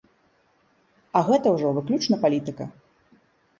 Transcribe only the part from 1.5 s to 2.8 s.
ўжо выключна палітыка!